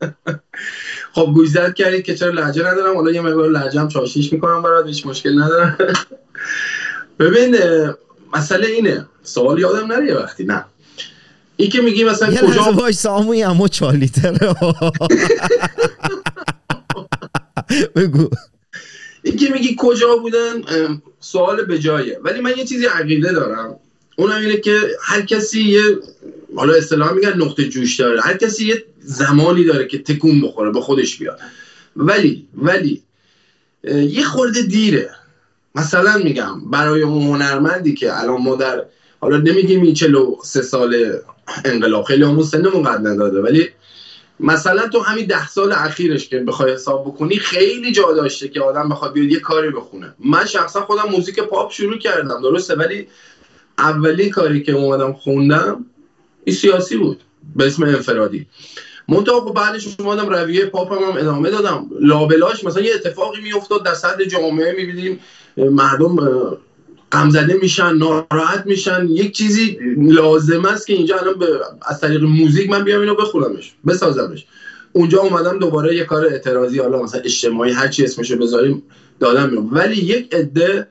[1.14, 4.86] خب گوشزد کردید که چرا لهجه ندارم؟ حالا یه مقدار لهجه هم چاشیش می‌کنم برات
[4.86, 5.78] هیچ مشکل ندارم.
[7.18, 7.56] ببین
[8.34, 9.06] مسئله اینه.
[9.22, 10.44] سوال یادم نره وقتی.
[10.44, 10.64] نه.
[11.60, 14.38] این که میگی مثلا کجا وای ساموی اما چالیتره
[17.96, 18.30] بگو.
[19.22, 20.62] این که میگی کجا بودن
[21.20, 22.18] سوال به جایه.
[22.22, 23.76] ولی من یه چیزی عقیده دارم.
[24.16, 25.82] اونم اینه که هر کسی یه
[26.56, 28.20] حالا اصطلاح میگن نقطه جوش داره.
[28.20, 31.38] هر کسی یه زمانی داره که تکون بخوره به خودش بیاد.
[31.96, 33.02] ولی ولی
[33.84, 35.10] یه خورده دیره.
[35.74, 38.84] مثلا میگم برای اون هنرمندی که الان ما در
[39.20, 39.96] حالا نمیگیم این
[40.44, 41.20] سه سال
[41.64, 42.04] انقلاب.
[42.04, 43.40] خیلی همون سنمون قد نداده.
[43.40, 43.68] ولی
[44.40, 48.88] مثلا تو همین ده سال اخیرش که بخوای حساب بکنی خیلی جا داشته که آدم
[48.88, 50.14] بخواد بیاد یه کاری بخونه.
[50.18, 52.42] من شخصا خودم موزیک پاپ شروع کردم.
[52.42, 53.08] درسته؟ ولی
[53.78, 55.84] اولی کاری که اومدم خوندم
[56.44, 57.20] این سیاسی بود.
[57.56, 58.46] به اسم انفرادی.
[59.08, 61.90] منتها خب بعدش اومدم رویه پاپ هم, ادامه دادم.
[62.00, 65.20] لابلاش مثلا یه اتفاقی میافتاد در صد جامعه می‌بینیم.
[65.56, 66.16] مردم
[67.12, 69.06] غمزده میشن ناراحت میشن.
[69.08, 71.46] یک چیزی لازم است که اینجا الان به
[71.86, 74.46] از طریق موزیک من بیام اینو بخونمش بسازمش.
[74.92, 78.82] اونجا اومدم دوباره یه کار اعتراضی حالا مثلا اجتماعی هر چی اسمشو بذاریم
[79.20, 79.74] دادم میام.
[79.74, 80.86] ولی یک عده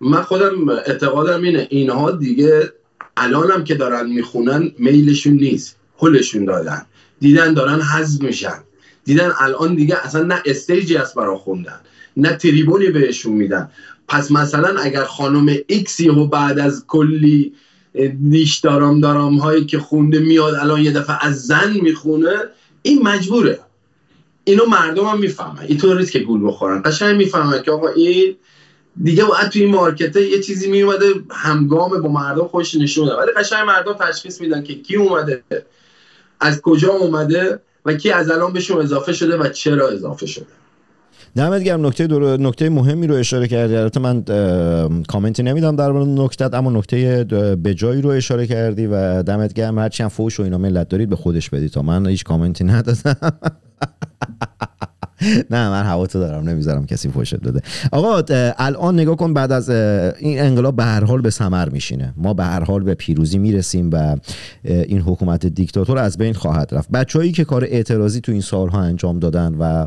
[0.00, 2.72] من خودم اعتقادم اینه اینها دیگه
[3.16, 6.86] الانم که دارن می‌خونن میلشون نیست هلشون دادن.
[7.20, 8.58] دیدن دارن حذف میشن.
[9.04, 11.80] دیدن الان دیگه اصلا نه stage ی هست برا خوندن
[12.16, 13.70] نه تریبونی بهشون میدن.
[14.08, 17.52] پس مثلا اگر خانم X ی و بعد از کلی
[18.20, 22.36] نیش دارم دارم هایی که خونده میاد الان یه دفعه از زن می‌خونه
[22.82, 23.60] این مجبوره.
[24.44, 25.62] اینو مردم هم می‌فهمن.
[25.68, 26.82] اینطور نیست که گول بخورن.
[26.84, 28.36] قشنگ می‌فهمن که آقا این
[29.02, 33.66] دیگه باید توی این مارکته یه چیزی میومده همگام با مردم خوش نشونه ولی قشنگ
[33.66, 35.44] مردم تشخیص میدن که کی اومده
[36.40, 40.61] از کجا اومده و کی از الان بهشون اضافه شده و چرا اضافه شده.
[41.36, 41.86] دمت گرم.
[41.86, 42.40] نکته دور...
[42.40, 43.76] نکته مهمی رو اشاره کردی.
[43.76, 44.22] البته من
[45.08, 47.24] کامنتی نمیدم در مورد نکتت اما نکته
[47.76, 49.78] جایی رو اشاره کردی و دمت گرم.
[49.78, 53.16] هرچی هم فوش و اینا ملت دارید به خودش بدید تا من هیچ کامنتی ندادم.
[55.50, 57.60] نه من هوا تو دارم نمی‌ذارم کسی فوشت بده.
[57.92, 58.22] آقا
[58.58, 62.14] الان نگاه کن بعد از این انقلاب به هر حال به ثمر میشینه.
[62.16, 64.16] ما به هر حال به پیروزی می‌رسیم و
[64.64, 66.90] این حکومت دیکتاتور از بین خواهد رفت.
[66.90, 69.86] بچههایی که کار اعتراضی تو این سالها انجام دادن و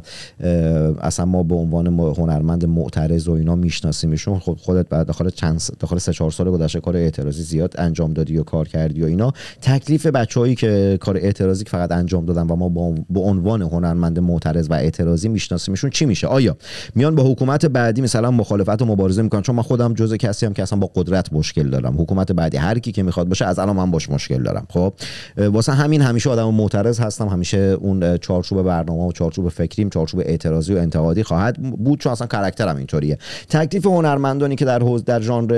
[1.01, 5.97] اصلا ما به عنوان هنرمند معترض و اینا میشناسیمشون خود خودت بعد داخل چند داخل
[5.97, 9.33] سه چهار سال گذشته کار اعتراضی زیاد انجام دادی و کار کردی و اینا.
[9.61, 14.73] تکلیف بچههایی که کار اعتراضی فقط انجام دادن و ما به عنوان هنرمند معترض و
[14.73, 16.57] اعتراضی میشناسیمشون چی میشه؟ آیا
[16.95, 20.53] میان با حکومت بعدی مثلا مخالفت و مبارزه می‌کنن؟ چون من خودم جزء کسی هم
[20.53, 22.01] که اصلا با قدرت مشکل دارم.
[22.01, 24.67] حکومت بعدی هر کی که می‌خواد باشه از الان من باش مشکل دارم.
[24.69, 24.93] خب
[25.37, 27.27] واسه همین همیشه آدم معترض هستم.
[27.27, 31.99] همیشه اون چارچوب برنامه و چارچوب فکریم چارچوب اعتراضی و انتقادی خواهد بود.
[31.99, 33.17] چون اصلا کاراکترم اینطوریه.
[33.49, 35.53] تکلیف هنرمندانی که در حوز در ژانر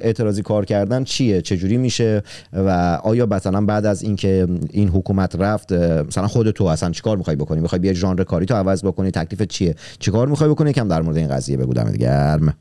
[0.00, 5.72] اعتراضی کار کردن چیه؟ چجوری میشه؟ و آیا مثلا بعد از اینکه این حکومت رفت
[5.72, 9.42] مثلا خود تو اصلا چیکار می‌خوای بکنی؟ می‌خوای بیا ژانر کاری تو عوض بکنی تکلیف
[9.42, 12.54] چیه؟ چیکار می‌خوای بکنی کم در مورد این قضیه بگو دمت گرم؟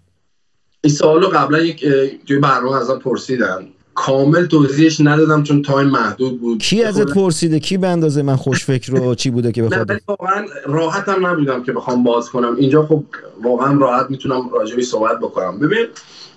[0.82, 1.86] این سوالو قبلا یک
[2.28, 6.60] توی برنامه ازم پرسیدن کامل توضیحش ندادم چون تایم محدود بود.
[6.60, 10.46] کی ازت پرسیده؟ کی به اندازه من خوش فکر رو چی بوده که بخواد واقعا
[10.66, 12.56] راحتم نبودم که بخوام باز کنم.
[12.56, 13.04] اینجا خب
[13.44, 15.60] واقعا راحت می‌تونم راجعی صحبت بکنم.
[15.60, 15.86] ببین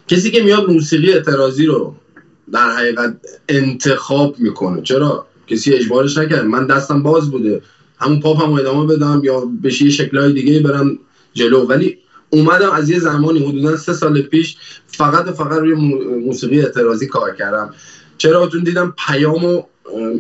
[0.09, 1.94] کسی که میاد موسیقی اعتراضی رو
[2.52, 3.16] در حقیقت
[3.48, 4.82] انتخاب می‌کنه.
[4.82, 6.44] چرا؟ کسی اجبارش نکرد.
[6.44, 7.62] من دستم باز بوده.
[7.98, 10.98] همون پاپ هم ادامه بدم یا بشه یه شکلهای دیگه برم
[11.35, 11.66] جلو.
[11.66, 11.98] ولی
[12.30, 14.56] اومدم از یه زمانی حدودا سه سال پیش
[14.87, 15.74] فقط و فقط روی
[16.26, 17.74] موسیقی اعتراضی کار کردم.
[18.18, 19.62] چرا چون دیدم پیامو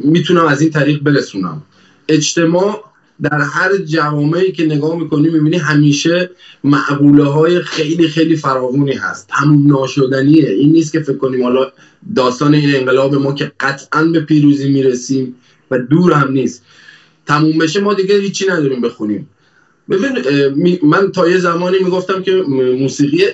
[0.04, 1.62] می‌تونم از این طریق برسونم.
[2.08, 2.84] اجتماع
[3.22, 6.30] در هر جوامعی که نگاه می‌کنی می‌بینی همیشه
[6.64, 9.28] معقوله های خیلی خیلی فراوونی هست.
[9.28, 10.50] تموم ناشدنیه.
[10.50, 11.72] این نیست که فکر کنیم حالا
[12.16, 15.34] داستان این انقلاب ما که قطعا به پیروزی می‌رسیم
[15.70, 16.64] و دور هم نیست.
[17.26, 19.28] تموم بشه ما دیگه هیچی نداریم بخونیم.
[19.90, 20.12] ببین
[20.82, 22.32] من تا یه زمانی می‌گفتم که
[22.78, 23.24] موسیقی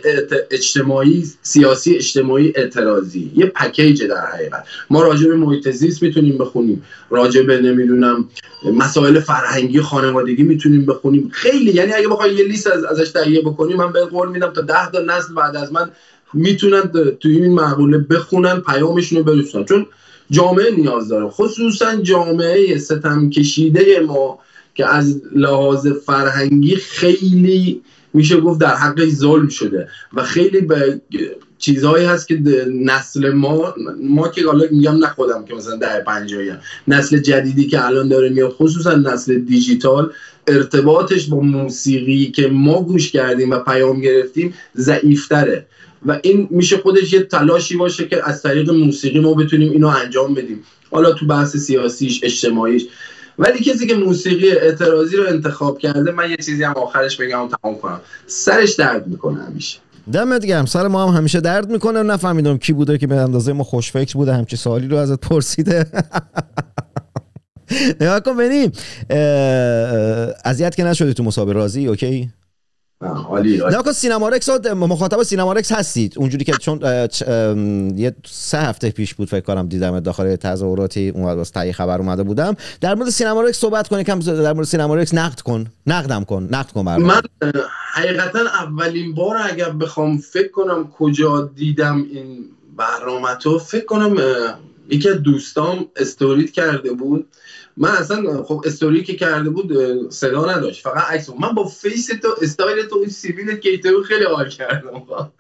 [0.51, 3.33] اجتماعی سیاسی اجتماعی اعتراضی.
[3.37, 4.65] یه پکیج در حقیقت.
[4.91, 6.83] ما راجع به محیط زیست می‌تونیم بخونیم.
[7.11, 8.29] راجع به نمی‌دونم
[8.77, 11.31] مسائل فرهنگی خانوادگی می‌تونیم بخونیم.
[11.33, 14.61] خیلی یعنی اگه بخوای یه لیست از ازش تهیه بکنیم من به قول میدم تا
[14.61, 15.91] ده تا نسل بعد از من
[16.35, 16.83] می‌تونن
[17.21, 19.87] توی این مقوله بخونن پیامشون رو برسونن چون
[20.31, 21.29] جامعه نیاز داره.
[21.29, 24.39] خصوصا جامعه ستم کشیده ما
[24.75, 27.83] که از لحاظ فرهنگی خیلی
[28.15, 31.01] میشه گفت در حق ظلم شده و خیلی به
[31.59, 32.43] چیزهایی هست که
[32.85, 36.53] نسل ما ما که حالا میگم نه خودم که مثلا ده پنجایی
[36.89, 40.13] نسل جدیدی که الان داره میاد خصوصا نسل دیجیتال
[40.47, 45.67] ارتباطش با موسیقی که ما گوش کردیم و پیام گرفتیم ضعیفتره.
[46.07, 50.35] و این میشه خودش یه تلاشی باشه که از طریق موسیقی ما بتونیم اینو انجام
[50.35, 50.63] بدیم.
[50.91, 52.87] حالا تو بحث سیاسیش اجتماعیش.
[53.39, 57.49] ولی کسی که موسیقی اعتراضی رو انتخاب کرده من یه چیزی هم آخرش بگم و
[57.49, 58.01] تمام کنم.
[58.27, 59.79] سرش درد می‌کنه همیشه.
[60.13, 60.67] دمت گرم.
[60.67, 62.03] سر ما هم همیشه درد می‌کنه.
[62.03, 65.87] نفهمیدم کی بوده که به اندازه ما خوشفکر بوده همچی سوالی رو ازت پرسیده.
[68.01, 68.73] نگاه کن ببینیم
[70.45, 71.53] اذیت که نشدی تو مسابقه.
[71.53, 72.31] راضی؟ اوکی؟
[73.03, 76.15] عالی نه سینما رکس مخاطب سینما رکس هستید.
[76.17, 76.81] اونجوری که چون
[77.97, 82.23] یه سه هفته پیش بود فکر کنم دیدم داخل تظاهراتی اون واسه تهیه خبر اومده
[82.23, 82.57] بودم.
[82.81, 85.67] در مورد سینما رکس صحبت کنی کم در مورد سینما رکس نقد کن.
[85.87, 87.03] نقدم کن نقد کن برام.
[87.03, 87.23] من
[87.95, 92.45] حقیقتا اولین بار اگر بخوام فکر کنم کجا دیدم این
[92.77, 94.17] برنامه تو فکر کنم
[94.89, 97.27] یکی از دوستام استوریت کرده بود.
[97.77, 99.73] من اصلا خب استوری که کرده بود
[100.11, 100.83] صدا نداشت.
[100.83, 105.03] فقط عکس من با فیس تو استایل تو سیویل کیتو خیلی حال کردم.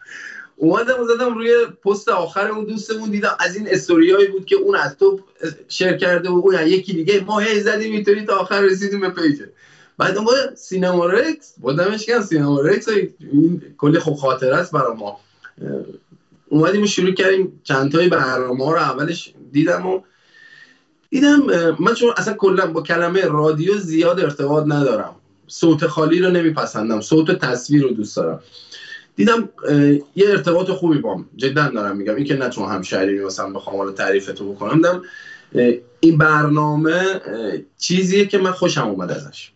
[0.56, 1.54] اومدم زدم روی
[1.84, 5.20] پست آخر اون دوستمون دیدم از این استوریایی بود که اون از تو
[5.68, 7.24] شیر کرده و اون یکی دیگه.
[7.24, 9.42] ما هی زدیم اینطوری تا آخر رسیدیم به پیج.
[9.98, 15.20] بعد ما سینما رکس بودمش کردم سینما رکس این کلی خوب خاطره است برای ما.
[16.48, 20.00] اومدیم و شروع کردیم چند تای برنامه رو اولش دیدم و
[21.12, 21.42] دیدم
[21.78, 25.14] من چون اصلا کلا با کلمه رادیو زیاد ارتباط ندارم.
[25.46, 27.00] صوت خالی رو نمیپسندم.
[27.00, 28.40] صوت تصویر رو دوست دارم.
[29.16, 29.48] دیدم
[30.16, 32.14] یه ارتباط خوبی بام جدا دارم میگم.
[32.14, 35.02] این که نه چون همشهری مثلا بخوام حالا تعریف تو بکنم دم
[36.00, 37.20] این برنامه
[37.78, 39.50] چیزیه که من خوشم اومد ازش.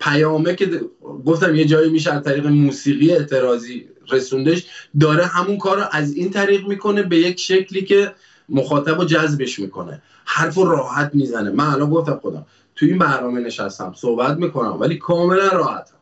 [0.00, 0.80] پیامه که
[1.26, 4.66] گفتم یه جایی میشه از طریق موسیقی اعتراضی رسوندش
[5.00, 8.12] داره همون کار رو از این طریق می‌کنه به یک شکلی که
[8.48, 10.02] مخاطب رو جذبش می‌کنه.
[10.32, 11.50] حرف راحت می‌زنه.
[11.50, 15.94] من الان گفتم خودم تو این برنامه نشستم صحبت می‌کنم ولی کاملا راحتم.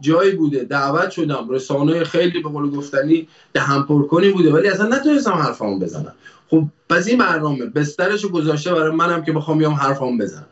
[0.00, 5.32] جایی بوده دعوت شدم رسانه خیلی به قول گفتنی دهم پرکنی بوده ولی اصلا نتونستم
[5.32, 6.12] حرفمو بزنم.
[6.50, 10.46] خب پس این برنامه بسترشو گذاشته برای منم که بخوام بیام حرفمو بزنم.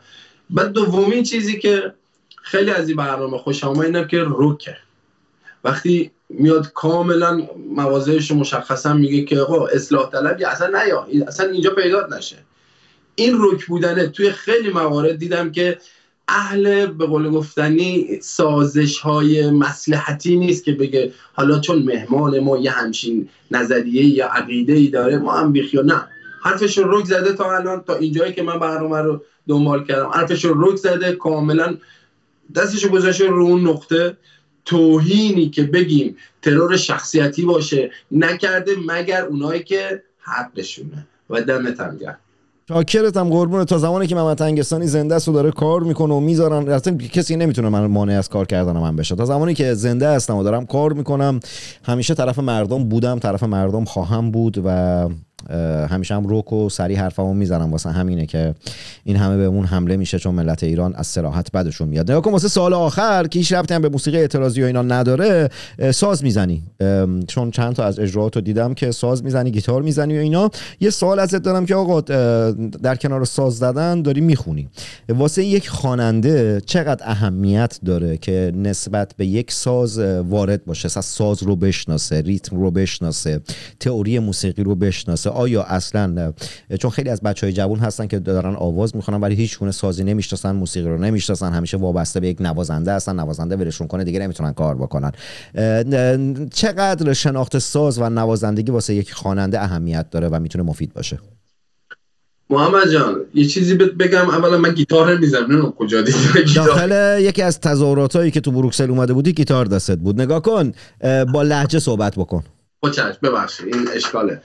[0.49, 1.93] بعد دومین چیزی که
[2.43, 4.77] خیلی از این برنامه خوشم اینه که روکه
[5.63, 12.07] وقتی میاد کاملا مواضعش مشخصا میگه که آقا اصلاح طلبی اصلا نیا اصلا اینجا پیدا
[12.17, 12.37] نشه.
[13.15, 15.77] این رک بودنه توی خیلی موارد دیدم که
[16.27, 22.71] اهل به قول گفتنی سازش های مسلحتی نیست که بگه حالا چون مهمان ما یه
[22.71, 26.07] همچین نظریه یا عقیده ای داره ما هم بیخیا نه.
[26.43, 30.07] حرفش رک زده تا الان تا اینجایی که من برنامه رو دنبال کردم.
[30.07, 31.77] حرفش رو رک زده کاملا
[32.55, 34.17] دستش گذاشته رو اون نقطه.
[34.65, 41.07] توهینی که بگیم ترور شخصیتی باشه نکرده مگر اونایی که حقشونه.
[41.29, 42.19] و دمت هم گرد
[42.69, 46.69] شاکرتم قربون تا زمانی که محمد تنگستانی زنده است و داره کار می‌کنه و می‌ذارن
[46.69, 49.15] اصلا کسی نمی‌تونه من مانع از کار کردن من بشه.
[49.15, 51.39] تا زمانی که زنده هستم و دارم کار می‌کنم
[51.83, 55.09] همیشه طرف مردم بودم طرف مردم خواهم بود و
[55.89, 58.55] همیشه هم روک و سریع حرفمو می‌زنم واسه همینه که
[59.03, 62.11] این همه بهمون حمله میشه چون ملت ایران از سراحت بدشون میاد.
[62.11, 65.49] نگاه کن واسه سال آخر که هیچ هم به موسیقی اعتراضی و اینا نداره
[65.91, 66.63] ساز می‌زنی.
[67.27, 70.49] چون چند تا از اجراات رو دیدم که ساز می‌زنی گیتار می‌زنی و اینا.
[70.79, 72.01] یه سوال ازت دارم که آقا
[72.83, 74.67] در کنار ساز زدن داری می‌خونی.
[75.09, 81.55] واسه یک خواننده چقدر اهمیت داره که نسبت به یک ساز وارد باشه؟ ساز رو
[81.55, 83.41] بشناسه ریتم رو بشناسه
[83.79, 85.29] تئوری موسیقی رو بشناسه.
[85.33, 86.33] آیا اصلا
[86.79, 90.03] چون خیلی از بچه های جوان هستن که دارن آواز می‌خونن ولی هیچ گونه سازی
[90.03, 94.53] نمی‌شناسن موسیقی رو نمی‌شناسن همیشه وابسته به یک نوازنده هستن نوازنده ولشون کنه دیگه نمی‌تونن
[94.53, 95.11] کار بکنن.
[96.53, 101.19] چقدر شناخت ساز و نوازندگی واسه یک خواننده اهمیت داره و می‌تونه مفید باشه؟
[102.49, 104.29] محمد جان یه چیزی بگم.
[104.29, 106.03] اولا من گیتار می‌زنم نه کجا
[106.55, 110.21] داخل یکی از تظاهرات که تو بروکسل اومده بودی گیتار دستت بود.
[110.21, 110.71] نگاه کن
[111.33, 112.43] با لحجه صحبت بکن.
[112.83, 112.91] خب
[113.23, 114.41] ببخشید این اشکاله.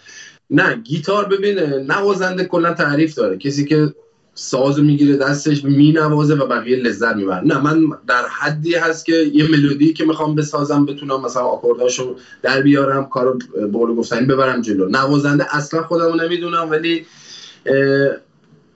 [0.51, 1.59] نه گیتار ببین
[1.93, 3.39] نوازنده کلا تعریف داره.
[3.39, 3.95] کسی که
[4.35, 9.51] ساز می‌گیره دستش مینوازه و بقیه لذت می‌برن نه من در حدی هست که یه
[9.51, 13.39] ملودی که می‌خوام بسازم بتونم مثلا آکورداشو در بیارم کارو
[13.73, 14.89] بولو گفتنی ببرم جلو.
[14.89, 17.07] نوازنده اصلا خودمو نمی‌دونم ولی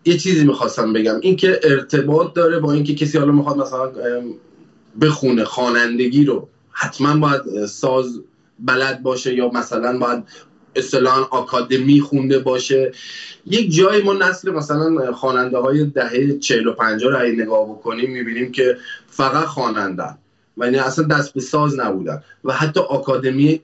[0.05, 1.19] یه چیزی می‌خواستم بگم.
[1.21, 3.93] اینکه ارتباط داره با اینکه کسی حالا می‌خواد مثلا
[5.01, 8.21] بخونه خوانندگی رو حتما باید ساز
[8.59, 10.25] بلد باشه یا مثلا باید
[10.77, 12.93] اصطلاحا آکادمی خونده باشه.
[13.47, 18.77] یک جایی ما نسل مثلا خواننده های دهه 45 رو اگه نگاه بکنیم می‌بینیم که
[19.11, 20.19] فقط خوانندن
[20.57, 23.61] و یعنی اصلا دست به ساز نبودن و حتی آکادمی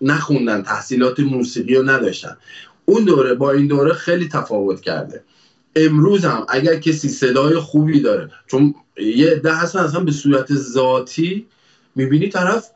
[0.00, 2.36] نخوندن تحصیلات موسیقی رو نداشتن.
[2.84, 5.22] اون دوره با این دوره خیلی تفاوت کرده.
[5.76, 11.46] امروز هم اگر کسی صدای خوبی داره چون یه ده هستن اصلا به صورت ذاتی
[11.94, 12.70] می‌بینی طرف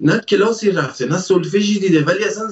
[0.00, 2.50] نه کلاسی رفته نه سلفژی دیده ولی اصلا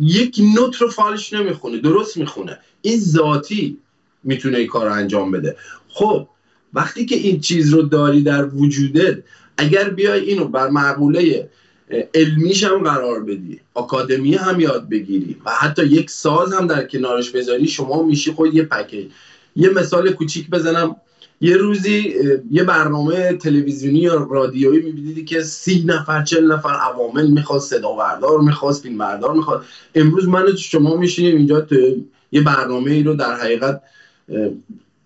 [0.00, 2.58] یک نوت رو فالش نمی‌خونه درست می‌خونه.
[2.82, 3.78] این ذاتی
[4.24, 5.56] می‌تونه این کار رو انجام بده.
[5.88, 6.28] خب
[6.74, 9.22] وقتی که این چیز رو داری در وجودت
[9.56, 11.48] اگر بیای اینو بر معقوله
[12.14, 17.30] علمیش هم قرار بدی آکادمی هم یاد بگیری و حتی یک ساز هم در کنارش
[17.30, 19.06] بذاری شما میشی خود یه پکیج.
[19.56, 20.96] یه مثال کوچیک بزنم.
[21.40, 22.14] یه روزی
[22.50, 28.40] یه برنامه تلویزیونی یا رادیویی میبینیدی که سی نفر چل نفر عوامل می‌خواد صدا بردار
[28.40, 29.64] می‌خواد فیلم بردار می‌خواد
[29.94, 31.66] امروز من شما میشینیم اینجا
[32.32, 33.82] یه برنامه ای رو در حقیقت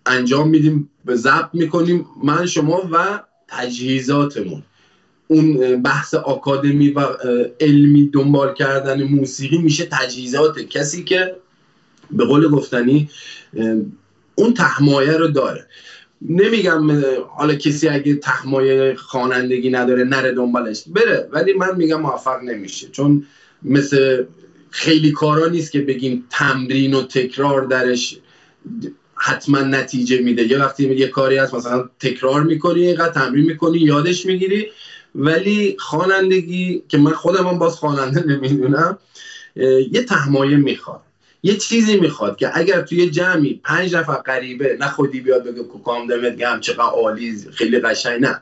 [0.06, 2.06] انجام میدیم به ضبط می‌کنیم.
[2.24, 4.62] من شما و تجهیزاتمون.
[5.28, 7.00] اون بحث آکادمی و
[7.60, 11.36] علمی دنبال کردن موسیقی میشه تجهیزات کسی که
[12.10, 13.10] به قول گفتنی
[14.34, 15.66] اون تحمایه رو داره.
[16.22, 16.90] نمیگم
[17.28, 20.84] حالا کسی اگه تحمایه خوانندگی نداره نره دنبالش.
[20.86, 22.88] بره ولی من میگم موفق نمیشه.
[22.88, 23.26] چون
[23.62, 24.24] مثل
[24.70, 28.18] خیلی کارا نیست که بگیم تمرین و تکرار درش
[29.14, 30.42] حتما نتیجه میده.
[30.50, 34.66] یه وقتی یه کاری هست مثلا تکرار می‌کنی اینقدر تمرین می‌کنی یادش می‌گیری.
[35.14, 38.98] ولی خوانندگی که من خودم هم باز خواننده نمی‌دونم
[39.92, 41.00] یه تهمایه می‌خواد.
[41.42, 46.06] یه چیزی می‌خواد که اگر توی جمعی پنج نفر غریبه نه خودی بیاد بگه کوکام
[46.06, 48.40] دمت گم چقدر عالی خیلی قشنگ نه.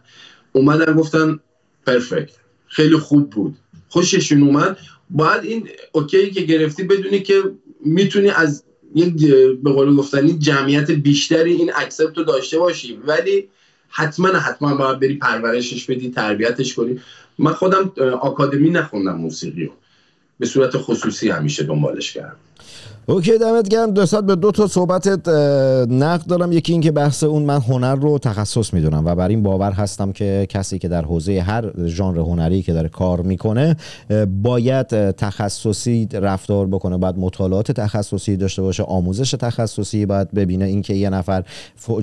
[0.52, 1.40] اومدن گفتن
[1.86, 2.30] perfect
[2.66, 3.56] خیلی خوب بود.
[3.88, 4.78] خوششون اومد.
[5.10, 7.42] باید این OK که گرفتی بدونی که
[7.84, 9.26] می‌تونی از یک
[9.62, 12.98] به قول گفتنی جمعیت بیشتری این accept رو داشته باشی.
[13.06, 13.48] ولی
[13.88, 17.00] حتما حتما باید بری پرورشش بدی تربیتش کنی.
[17.38, 19.72] من خودم آکادمی نخوندم موسیقی رو.
[20.38, 22.36] به صورت خصوصی همیشه دنبالش کردم.
[23.10, 23.90] OK دمت گرم.
[23.90, 25.28] دو به دو تا صحبتت
[25.88, 26.52] نقد دارم.
[26.52, 30.12] یکی این که بحث اون من هنر رو تخصص می‌دونم و بر این باور هستم
[30.12, 33.76] که کسی که در حوزه هر ژانر هنری که داره کار می‌کنه
[34.42, 36.96] باید تخصصی رفتار بکنه.
[36.96, 41.44] باید مطالعات تخصصی داشته باشه آموزش تخصصی باید ببینه اینکه یه نفر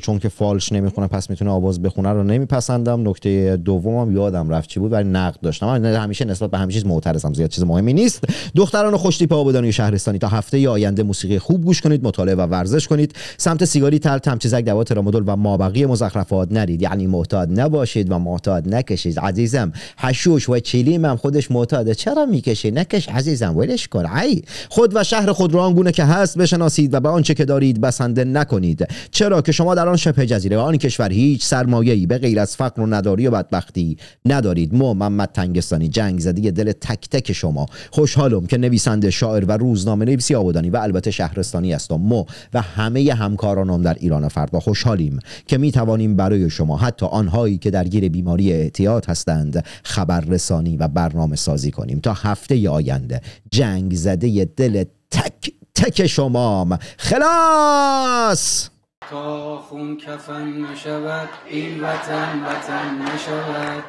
[0.01, 3.09] چون که فالش نمی‌خونه پس می‌تونه آواز بخونه رو نمیپسندم.
[3.09, 5.67] نکته دومم یادم رفت چی بود ولی نقد داشتم.
[5.85, 8.23] همیشه نسبت به همه چیز معترضم زیاد چیز مهمی نیست.
[8.55, 10.59] دختران خوشتیپ آبادانی شهرستانی تا هفته
[10.95, 13.15] آینده موسیقی خوب گوش کنید مطالعه و ورزش کنید.
[13.37, 16.81] سمت سیگاری تل تمچزک دوا ترامادول و مابقی مزخرفات نرید.
[16.81, 19.19] یعنی معتاد نباشید و معتاد نکشید.
[19.19, 21.95] عزیزم حشوش و چیلیم هم خودش معتاده.
[21.95, 24.05] چرا می‌کشی؟ نکش عزیزم ولش کن.
[24.05, 27.81] ای خود و شهر خود را آنگونه که هست بشناسید و به آنچه که دارید
[27.81, 28.87] بسنده نکنید.
[29.11, 32.55] چرا که شما در آن شبه جزیره و آن کشور هیچ سرمایه‌ای به غیر از
[32.55, 34.73] فقر و نداری و بدبختی ندارید.
[34.73, 37.65] محمد تنگستانی جنگ زدی دل تک تک شما.
[37.91, 43.13] خوشحالم که نویسنده شاعر و روزنامه نویسی آبادانی و البته شهرستانی هستم مو و همه
[43.13, 48.53] همکارانم در ایران فردا خوشحالیم که می توانیم برای شما حتی آنهایی که درگیر بیماری
[48.53, 51.99] اعتیاد هستند خبررسانی و برنامه سازی کنیم.
[51.99, 53.21] تا هفته آینده.
[53.51, 56.79] جنگ زده دل تک تک شمام.
[56.97, 58.69] خلاص!
[59.09, 63.83] تا خون کفن نشود این وطن وطن نشود.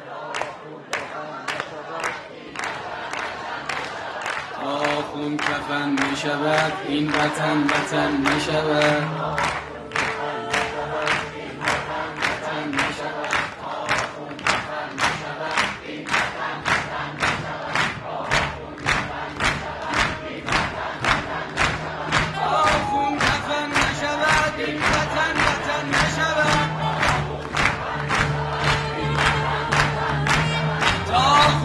[4.67, 8.11] تا خون کفن کفن نشود این وطن وطن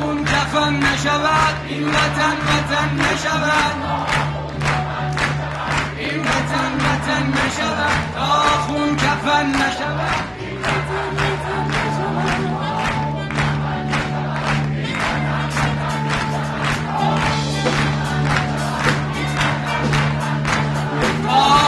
[0.01, 3.75] خون کفن نشود این وطن وطن نشود.
[5.99, 8.15] این وطن وطن نشود.
[8.15, 8.25] تا
[8.67, 10.33] خون کفن نشود.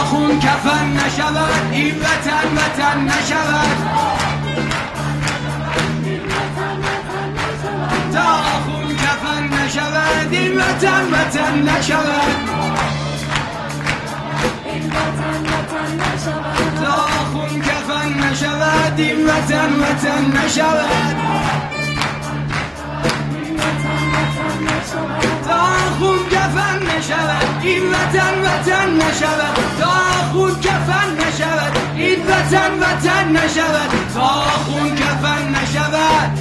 [0.05, 1.73] خون کفن نشود.
[1.73, 4.04] این وطن وطن نشود.
[10.65, 10.95] نشود
[14.67, 16.55] این وطن وطن نشود.
[16.85, 16.97] تا
[17.33, 21.17] خون کفن نشود این وطن وطن نشود.
[25.49, 25.65] تا
[25.99, 29.57] خون کفن نشود این وطن وطن نشود.
[29.81, 29.95] تا
[30.33, 33.91] خون کفن نشود این وطن وطن نشود.
[34.15, 34.29] تا
[34.65, 36.39] خون کفن نشود.